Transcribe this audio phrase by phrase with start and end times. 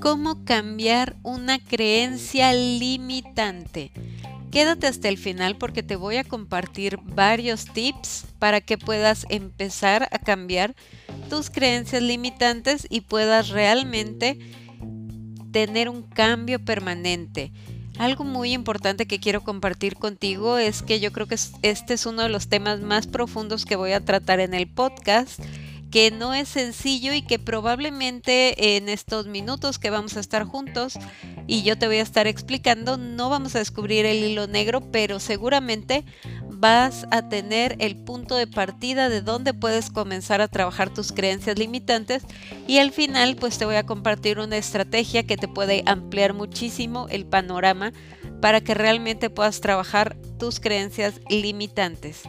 [0.00, 3.90] ¿Cómo cambiar una creencia limitante?
[4.50, 10.08] Quédate hasta el final porque te voy a compartir varios tips para que puedas empezar
[10.12, 10.74] a cambiar
[11.28, 14.38] tus creencias limitantes y puedas realmente
[15.50, 17.52] tener un cambio permanente.
[17.98, 22.22] Algo muy importante que quiero compartir contigo es que yo creo que este es uno
[22.22, 25.40] de los temas más profundos que voy a tratar en el podcast
[25.94, 30.98] que no es sencillo y que probablemente en estos minutos que vamos a estar juntos
[31.46, 35.20] y yo te voy a estar explicando, no vamos a descubrir el hilo negro, pero
[35.20, 36.04] seguramente
[36.64, 41.58] vas a tener el punto de partida de donde puedes comenzar a trabajar tus creencias
[41.58, 42.22] limitantes
[42.66, 47.06] y al final pues te voy a compartir una estrategia que te puede ampliar muchísimo
[47.10, 47.92] el panorama
[48.40, 52.22] para que realmente puedas trabajar tus creencias limitantes.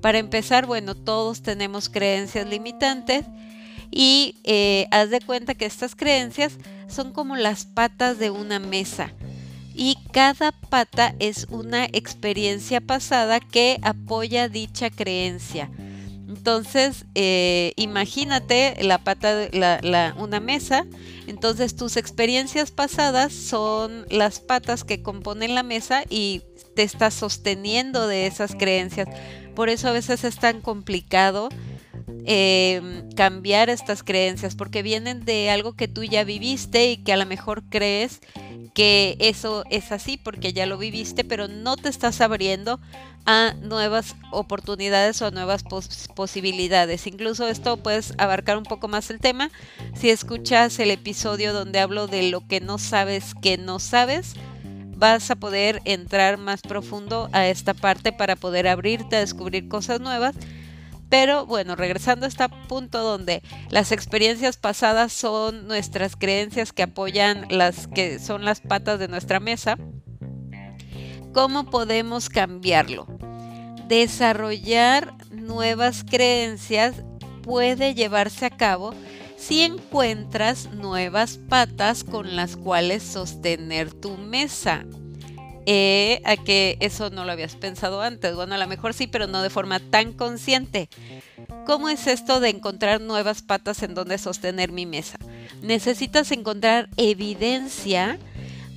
[0.00, 3.26] Para empezar, bueno, todos tenemos creencias limitantes
[3.90, 9.12] y eh, haz de cuenta que estas creencias son como las patas de una mesa
[9.80, 15.70] y cada pata es una experiencia pasada que apoya dicha creencia.
[16.28, 20.84] Entonces, eh, imagínate la pata, la, una mesa.
[21.26, 26.42] Entonces, tus experiencias pasadas son las patas que componen la mesa y
[26.76, 29.08] te estás sosteniendo de esas creencias.
[29.54, 31.48] Por eso a veces es tan complicado
[32.26, 37.16] em, cambiar estas creencias, porque vienen de algo que tú ya viviste y que a
[37.16, 38.20] lo mejor crees
[38.74, 42.80] que eso es así porque ya lo viviste, pero no te estás abriendo
[43.26, 45.64] a nuevas oportunidades o a nuevas
[46.14, 47.06] posibilidades.
[47.06, 49.50] Incluso esto puedes abarcar un poco más el tema
[49.94, 54.34] si escuchas el episodio donde hablo de lo que no sabes que no sabes
[55.00, 59.98] vas a poder entrar más profundo a esta parte para poder abrirte a descubrir cosas
[59.98, 60.36] nuevas.
[61.10, 67.46] Pero bueno, regresando a este punto donde las experiencias pasadas son nuestras creencias que apoyan
[67.50, 69.76] las que son las patas de nuestra mesa,
[71.34, 73.06] ¿cómo podemos cambiarlo?
[73.88, 76.94] Desarrollar nuevas creencias
[77.42, 78.94] puede llevarse a cabo
[79.36, 84.84] si encuentras nuevas patas con las cuales sostener tu mesa.
[85.72, 88.34] Eh, a que eso no lo habías pensado antes.
[88.34, 90.88] Bueno, a lo mejor sí, pero no de forma tan consciente.
[91.64, 95.16] ¿Cómo es esto de encontrar nuevas patas en donde sostener mi mesa?
[95.62, 98.18] Necesitas encontrar evidencia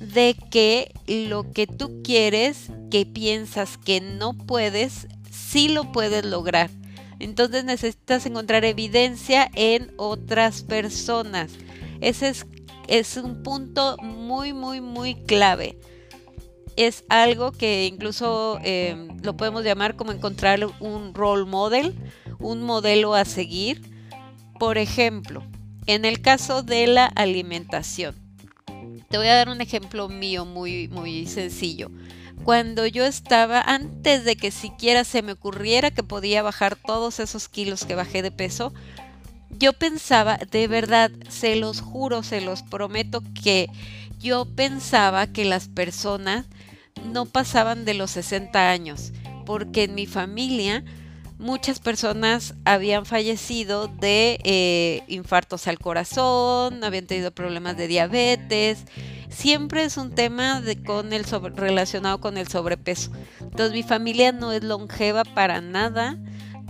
[0.00, 6.70] de que lo que tú quieres, que piensas que no puedes, sí lo puedes lograr.
[7.18, 11.50] Entonces necesitas encontrar evidencia en otras personas.
[12.00, 12.46] Ese es,
[12.86, 15.76] es un punto muy, muy, muy clave.
[16.78, 21.94] Es algo que incluso eh, lo podemos llamar como encontrar un role model,
[22.38, 23.82] un modelo a seguir.
[24.60, 25.42] Por ejemplo,
[25.86, 28.14] en el caso de la alimentación.
[29.08, 31.90] Te voy a dar un ejemplo mío muy, muy sencillo
[32.44, 37.48] cuando yo estaba, antes de que siquiera se me ocurriera que podía bajar todos esos
[37.48, 38.72] kilos que bajé de peso,
[39.50, 43.68] yo pensaba, de verdad, se los juro, se los prometo que
[44.18, 46.46] yo pensaba que las personas
[47.04, 49.12] no pasaban de los 60 años,
[49.46, 50.84] porque en mi familia
[51.38, 58.84] muchas personas habían fallecido de eh, infartos al corazón, habían tenido problemas de diabetes.
[59.28, 61.24] Siempre es un tema de, con el
[61.54, 63.12] relacionado con el sobrepeso.
[63.40, 66.18] Entonces mi familia no es longeva para nada.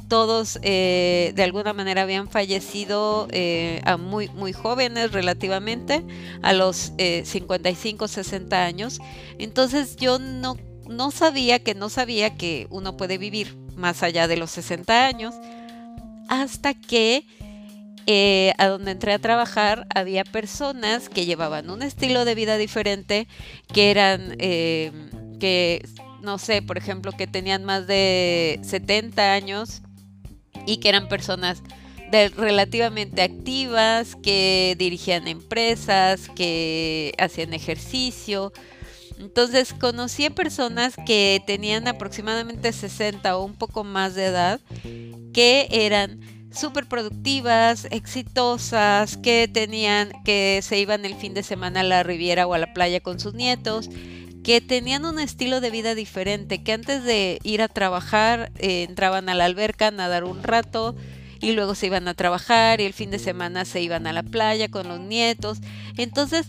[0.08, 6.02] Todos eh, de alguna manera habían fallecido eh, a muy, muy jóvenes relativamente,
[6.42, 9.00] a los 55, 60 años.
[9.38, 10.56] Entonces yo no,
[10.88, 15.34] no sabía que no sabía que uno puede vivir más allá de los 60 años,
[16.28, 17.24] hasta que
[18.06, 23.28] eh, a donde entré a trabajar había personas que llevaban un estilo de vida diferente,
[23.72, 24.92] que eran, eh,
[25.38, 25.86] que
[26.22, 29.82] no sé, por ejemplo, que tenían más de 70 años
[30.68, 31.62] y que eran personas
[32.36, 38.52] relativamente activas, que dirigían empresas, que hacían ejercicio,
[39.18, 44.60] entonces conocí a personas que tenían aproximadamente 60 o un poco más de edad,
[45.32, 46.20] que eran
[46.52, 52.46] súper productivas, exitosas, que tenían, que se iban el fin de semana a la Riviera
[52.46, 53.90] o a la playa con sus nietos,
[54.48, 59.28] que tenían un estilo de vida diferente, que antes de ir a trabajar eh, entraban
[59.28, 60.96] a la alberca a nadar un rato
[61.38, 64.22] y luego se iban a trabajar y el fin de semana se iban a la
[64.22, 65.58] playa con los nietos.
[65.98, 66.46] Entonces,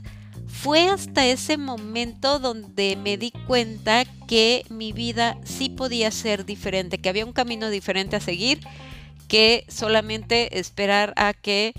[0.48, 7.00] fue hasta ese momento donde me di cuenta que mi vida sí podía ser diferente,
[7.00, 8.62] que había un camino diferente a seguir,
[9.28, 11.74] que solamente esperar a que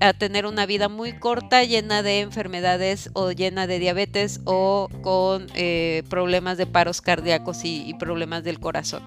[0.00, 5.46] a tener una vida muy corta llena de enfermedades o llena de diabetes o con
[5.54, 9.02] eh, problemas de paros cardíacos y problemas del corazón.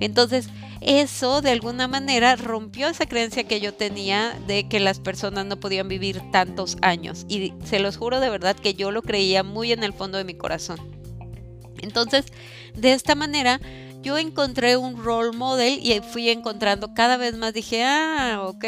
[0.00, 0.48] Entonces,
[0.80, 5.60] eso de alguna manera rompió esa creencia que yo tenía de que las personas no
[5.60, 7.24] podían vivir tantos años.
[7.28, 10.24] Y se los juro de verdad que yo lo creía muy en el fondo de
[10.24, 10.78] mi corazón.
[11.82, 12.26] Entonces,
[12.74, 13.60] de esta manera,
[14.02, 18.64] yo encontré un role model y fui encontrando cada vez más, dije, ah, ok.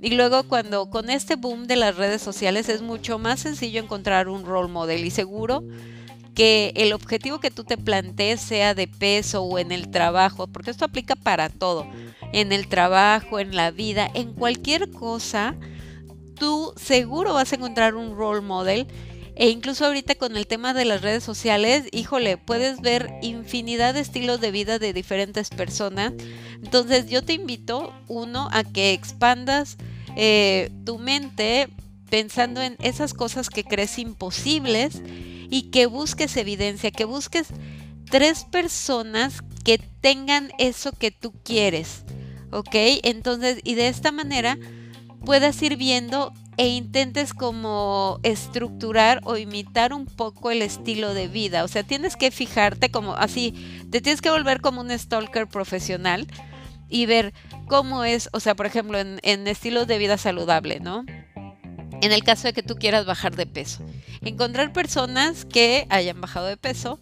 [0.00, 4.28] Y luego cuando con este boom de las redes sociales es mucho más sencillo encontrar
[4.28, 5.64] un role model y seguro
[6.34, 10.70] que el objetivo que tú te plantees sea de peso o en el trabajo, porque
[10.70, 11.84] esto aplica para todo,
[12.32, 15.56] en el trabajo, en la vida, en cualquier cosa,
[16.36, 18.86] tú seguro vas a encontrar un role model.
[19.34, 24.00] E incluso ahorita con el tema de las redes sociales, híjole, puedes ver infinidad de
[24.00, 26.12] estilos de vida de diferentes personas.
[26.62, 29.76] Entonces yo te invito, uno, a que expandas
[30.16, 31.68] eh, tu mente
[32.10, 35.02] pensando en esas cosas que crees imposibles
[35.50, 37.48] y que busques evidencia, que busques
[38.10, 42.04] tres personas que tengan eso que tú quieres,
[42.50, 42.74] ¿ok?
[43.02, 44.58] Entonces, y de esta manera
[45.24, 51.62] puedas ir viendo e intentes como estructurar o imitar un poco el estilo de vida.
[51.62, 53.54] O sea, tienes que fijarte como así,
[53.90, 56.26] te tienes que volver como un stalker profesional
[56.88, 57.32] y ver
[57.68, 61.04] cómo es, o sea, por ejemplo, en, estilos de vida saludable, ¿no?
[62.00, 63.84] en el caso de que tú quieras bajar de peso.
[64.20, 67.00] Encontrar personas que hayan bajado de peso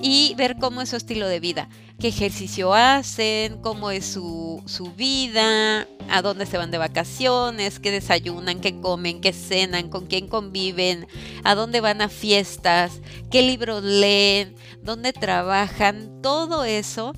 [0.00, 1.68] y ver cómo es su estilo de vida,
[1.98, 7.90] qué ejercicio hacen, cómo es su, su vida, a dónde se van de vacaciones, qué
[7.90, 11.06] desayunan, qué comen, qué cenan, con quién conviven,
[11.44, 13.00] a dónde van a fiestas,
[13.30, 17.12] qué libros leen, dónde trabajan, todo eso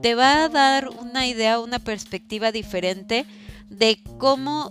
[0.00, 3.26] te va a dar una idea, una perspectiva diferente
[3.68, 4.70] de cómo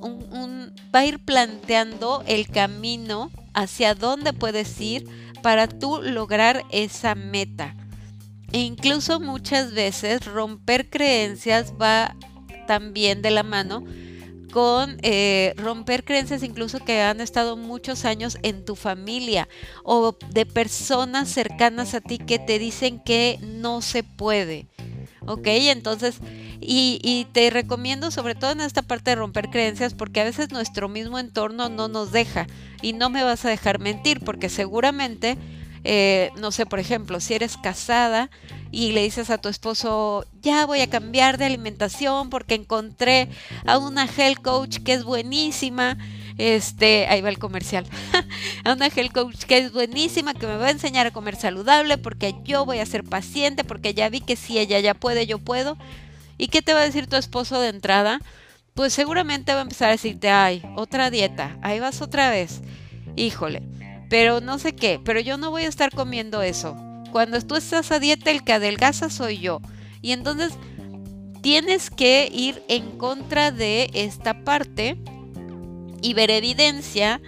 [0.93, 5.07] va a ir planteando el camino hacia dónde puedes ir
[5.41, 7.75] para tú lograr esa meta.
[8.51, 12.15] E incluso muchas veces romper creencias va
[12.67, 13.83] también de la mano
[14.51, 19.47] con eh, romper creencias incluso que han estado muchos años en tu familia
[19.83, 24.67] o de personas cercanas a ti que te dicen que no se puede.
[25.25, 25.45] ¿Ok?
[25.45, 26.19] Entonces
[26.63, 30.89] y, te recomiendo sobre todo en esta parte de romper creencias porque a veces nuestro
[30.89, 32.45] mismo entorno no nos deja
[32.83, 35.37] y no me vas a dejar mentir porque seguramente,
[35.83, 38.29] eh, no sé, por ejemplo, si eres casada
[38.69, 43.29] y le dices a tu esposo, ya voy a cambiar de alimentación porque encontré
[43.65, 45.97] a una health coach que es buenísima
[46.41, 47.85] este, ahí va el comercial,
[48.63, 51.99] a una health coach que es buenísima, que me va a enseñar a comer saludable,
[51.99, 55.37] porque yo voy a ser paciente, porque ya vi que si ella ya puede, yo
[55.37, 55.77] puedo.
[56.39, 58.19] ¿Y qué te va a decir tu esposo de entrada?
[58.73, 62.61] Pues seguramente va a empezar a decirte, ay, otra dieta, ahí vas otra vez.
[63.15, 63.61] Híjole,
[64.09, 66.75] pero no sé qué, pero yo no voy a estar comiendo eso.
[67.11, 69.61] Cuando tú estás a dieta, el que adelgaza soy yo.
[70.01, 70.53] Y entonces
[71.43, 74.97] tienes que ir en contra de esta parte
[76.01, 77.21] y ver evidencia,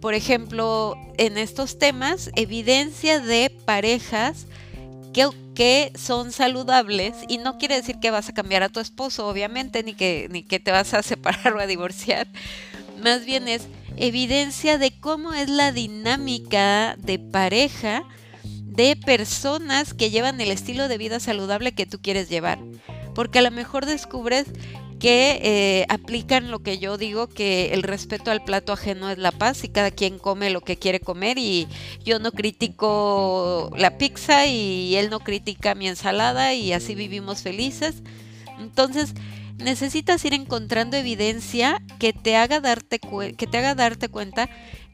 [0.00, 4.46] por ejemplo, en estos temas, evidencia de parejas
[5.54, 9.82] que, son saludables y no quiere decir que vas a cambiar a tu esposo, obviamente,
[9.82, 12.28] ni que, ni que te vas a separar o a divorciar.
[13.02, 13.62] Más bien es
[13.96, 18.04] evidencia de cómo es la dinámica de pareja
[18.44, 22.58] de personas que llevan el estilo de vida saludable que tú quieres llevar.
[23.14, 24.46] Porque a lo mejor descubres
[24.98, 29.32] que eh, aplican lo que yo digo, que el respeto al plato ajeno es la
[29.32, 31.68] paz y cada quien come lo que quiere comer y
[32.04, 38.02] yo no critico la pizza y él no critica mi ensalada y así vivimos felices.
[38.58, 39.14] Entonces,
[39.58, 44.48] necesitas ir encontrando evidencia que te haga darte, que te haga darte cuenta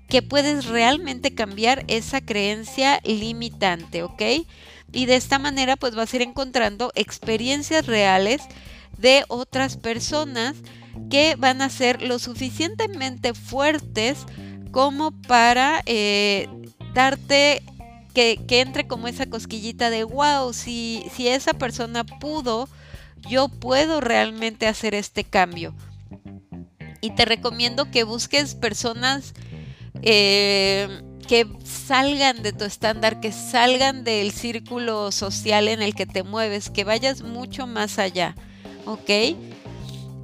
[0.08, 4.22] que puedes realmente cambiar esa creencia limitante, ¿ok?
[4.92, 8.42] Y de esta manera pues vas a ir encontrando experiencias reales
[8.98, 10.56] de otras personas
[11.10, 14.26] que van a ser lo suficientemente fuertes
[14.70, 16.48] como para eh,
[16.94, 17.62] darte
[18.14, 22.68] que, entre como esa cosquillita de wow, si, si esa persona pudo,
[23.28, 25.74] yo puedo realmente hacer este cambio.
[27.00, 29.34] Y te recomiendo que busques personas
[30.02, 36.22] eh, que salgan de tu estándar, que salgan del círculo social en el que te
[36.22, 38.34] mueves, que vayas mucho más allá.
[38.86, 39.36] ¿Ok?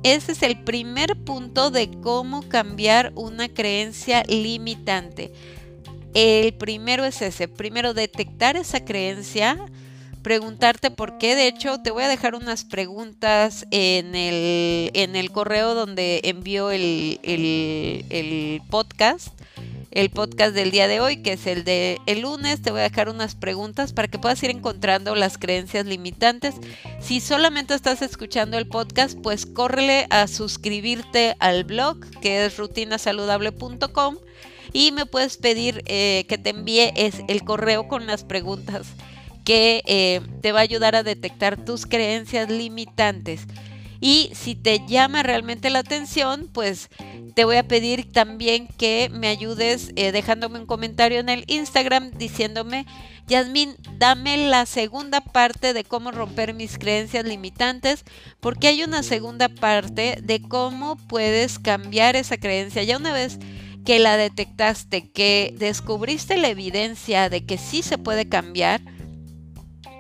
[0.03, 5.33] Ese es el primer punto de cómo cambiar una creencia limitante.
[6.15, 9.59] El primero es ese, primero detectar esa creencia,
[10.23, 11.35] preguntarte por qué.
[11.35, 16.71] De hecho, te voy a dejar unas preguntas en el, en el correo donde envió
[16.71, 19.29] el, el podcast
[19.91, 22.63] el podcast del día de hoy, que es el de el lunes.
[22.63, 26.55] Te voy a dejar unas preguntas para que puedas ir encontrando las creencias limitantes.
[27.01, 34.17] Si solamente estás escuchando el podcast, pues córrele a suscribirte al blog, que es rutinasaludable.com,
[34.73, 38.87] y me puedes pedir eh, que te envíe el correo con las preguntas
[39.49, 43.47] que eh, te va a ayudar a detectar tus creencias limitantes.
[44.01, 46.89] Y si te llama realmente la atención, pues
[47.35, 52.13] te voy a pedir también que me ayudes eh, dejándome un comentario en el Instagram
[52.13, 52.87] diciéndome,
[53.27, 58.05] Yasmin, dame la segunda parte de cómo romper mis creencias limitantes,
[58.41, 62.85] porque hay una segunda parte de cómo puedes cambiar esa creencia.
[62.85, 63.39] Ya una vez
[63.85, 68.81] que la detectaste, que descubriste la evidencia de que sí se puede cambiar,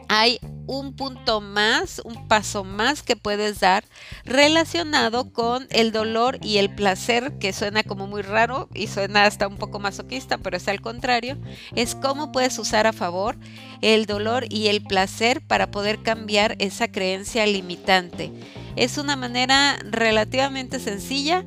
[0.08, 3.84] hay un punto más, un paso más que puedes dar
[4.24, 9.48] relacionado con el dolor y el placer, que suena como muy raro y suena hasta
[9.48, 11.38] un poco masoquista, pero es al contrario,
[11.74, 13.36] es cómo puedes usar a favor
[13.80, 18.30] el dolor y el placer para poder cambiar esa creencia limitante.
[18.76, 21.46] Es una manera relativamente sencilla,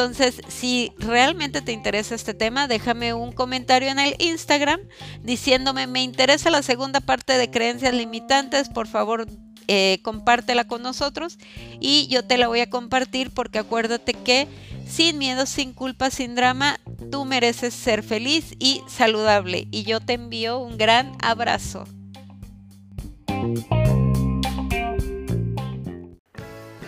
[0.00, 4.80] entonces, si realmente te interesa este tema, déjame un comentario en el Instagram
[5.22, 9.26] diciéndome, me interesa la segunda parte de creencias limitantes, por favor
[9.68, 11.38] eh, compártela con nosotros
[11.80, 14.48] y yo te la voy a compartir porque acuérdate que
[14.88, 16.80] sin miedo, sin culpa, sin drama,
[17.12, 19.68] tú mereces ser feliz y saludable.
[19.70, 21.84] Y yo te envío un gran abrazo.